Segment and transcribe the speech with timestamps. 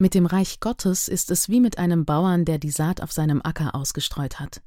[0.00, 3.40] Mit dem Reich Gottes ist es wie mit einem Bauern, der die Saat auf seinem
[3.42, 4.62] Acker ausgestreut hat.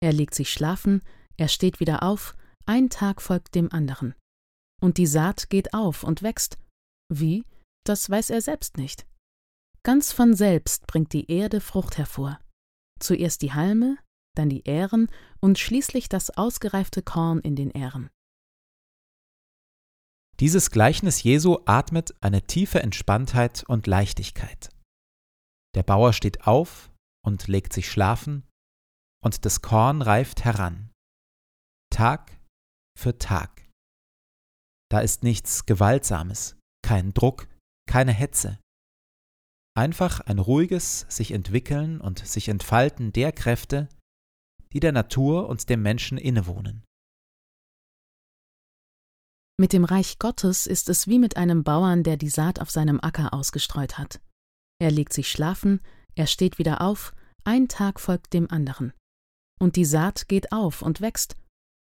[0.00, 1.02] Er legt sich schlafen,
[1.36, 2.36] er steht wieder auf,
[2.66, 4.14] ein Tag folgt dem anderen.
[4.80, 6.58] Und die Saat geht auf und wächst.
[7.08, 7.44] Wie?
[7.86, 9.06] Das weiß er selbst nicht.
[9.82, 12.40] Ganz von selbst bringt die Erde Frucht hervor.
[12.98, 13.98] Zuerst die Halme,
[14.34, 15.08] dann die Ähren
[15.40, 18.10] und schließlich das ausgereifte Korn in den Ähren.
[20.40, 24.70] Dieses Gleichnis Jesu atmet eine tiefe Entspanntheit und Leichtigkeit.
[25.74, 26.90] Der Bauer steht auf
[27.24, 28.44] und legt sich schlafen,
[29.22, 30.90] und das Korn reift heran.
[31.90, 32.36] Tag
[32.98, 33.68] für Tag.
[34.90, 37.48] Da ist nichts Gewaltsames, kein Druck,
[37.88, 38.58] keine Hetze.
[39.76, 43.88] Einfach ein ruhiges sich entwickeln und sich entfalten der Kräfte,
[44.72, 46.84] die der Natur und dem Menschen innewohnen.
[49.56, 52.98] Mit dem Reich Gottes ist es wie mit einem Bauern, der die Saat auf seinem
[53.00, 54.20] Acker ausgestreut hat.
[54.80, 55.80] Er legt sich schlafen,
[56.16, 58.92] er steht wieder auf, ein Tag folgt dem anderen.
[59.60, 61.36] Und die Saat geht auf und wächst.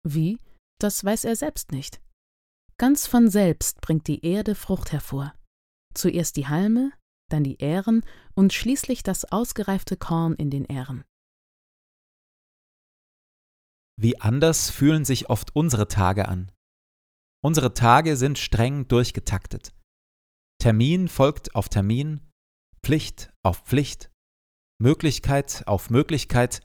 [0.03, 0.41] Wie?
[0.80, 2.00] Das weiß er selbst nicht.
[2.76, 5.34] Ganz von selbst bringt die Erde Frucht hervor.
[5.94, 6.92] Zuerst die Halme,
[7.30, 8.04] dann die Ähren
[8.34, 11.04] und schließlich das ausgereifte Korn in den Ähren.
[13.97, 16.50] Wie anders fühlen sich oft unsere Tage an.
[17.42, 19.72] Unsere Tage sind streng durchgetaktet.
[20.60, 22.21] Termin folgt auf Termin,
[22.84, 24.10] Pflicht auf Pflicht,
[24.78, 26.60] Möglichkeit auf Möglichkeit,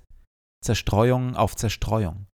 [0.62, 2.28] Zerstreuung auf Zerstreuung.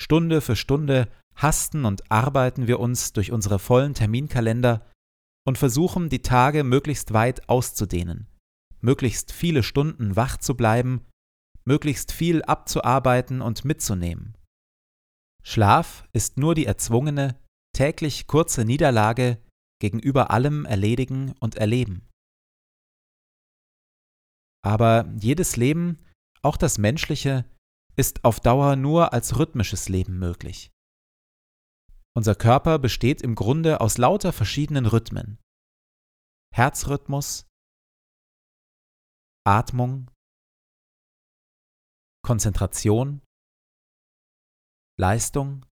[0.00, 4.90] Stunde für Stunde hasten und arbeiten wir uns durch unsere vollen Terminkalender
[5.46, 8.28] und versuchen, die Tage möglichst weit auszudehnen,
[8.80, 11.06] möglichst viele Stunden wach zu bleiben,
[11.64, 14.36] möglichst viel abzuarbeiten und mitzunehmen.
[15.46, 17.38] Schlaf ist nur die erzwungene,
[17.74, 19.42] täglich kurze Niederlage
[19.80, 22.08] gegenüber allem erledigen und erleben.
[24.64, 26.02] Aber jedes Leben,
[26.42, 27.44] auch das menschliche,
[27.96, 30.72] ist auf Dauer nur als rhythmisches Leben möglich.
[32.16, 35.38] Unser Körper besteht im Grunde aus lauter verschiedenen Rhythmen.
[36.54, 37.46] Herzrhythmus,
[39.44, 40.10] Atmung,
[42.22, 43.20] Konzentration,
[44.98, 45.66] Leistung.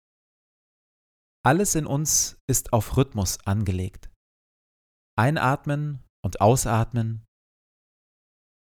[1.44, 4.10] Alles in uns ist auf Rhythmus angelegt.
[5.16, 7.24] Einatmen und ausatmen,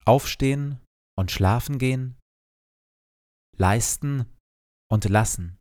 [0.05, 0.79] aufstehen
[1.17, 2.19] und schlafen gehen,
[3.57, 4.25] leisten
[4.91, 5.57] und lassen.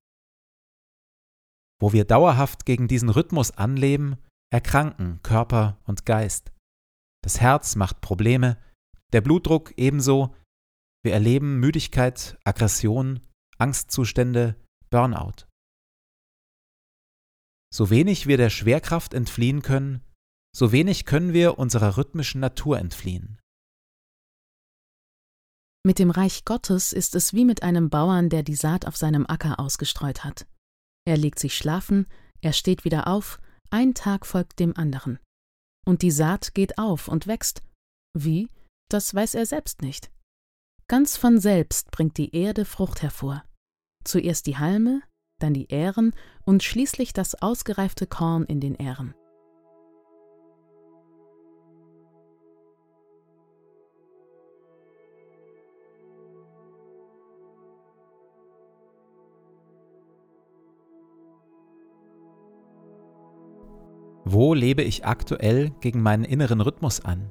[1.80, 4.16] Wo wir dauerhaft gegen diesen Rhythmus anleben,
[4.52, 6.52] erkranken Körper und Geist.
[7.22, 8.62] Das Herz macht Probleme,
[9.12, 10.34] der Blutdruck ebenso.
[11.02, 13.20] Wir erleben Müdigkeit, Aggression,
[13.58, 14.61] Angstzustände,
[14.92, 15.46] Burnout.
[17.72, 20.04] So wenig wir der Schwerkraft entfliehen können,
[20.54, 23.40] so wenig können wir unserer rhythmischen Natur entfliehen.
[25.82, 29.24] Mit dem Reich Gottes ist es wie mit einem Bauern, der die Saat auf seinem
[29.26, 30.46] Acker ausgestreut hat.
[31.06, 32.06] Er legt sich schlafen,
[32.42, 33.40] er steht wieder auf,
[33.70, 35.18] ein Tag folgt dem anderen.
[35.86, 37.62] Und die Saat geht auf und wächst.
[38.12, 38.50] Wie?
[38.90, 40.12] Das weiß er selbst nicht.
[40.86, 43.42] Ganz von selbst bringt die Erde Frucht hervor.
[44.04, 45.02] Zuerst die Halme,
[45.38, 46.12] dann die Ähren
[46.44, 49.14] und schließlich das ausgereifte Korn in den Ähren.
[64.24, 67.30] Wo lebe ich aktuell gegen meinen inneren Rhythmus an?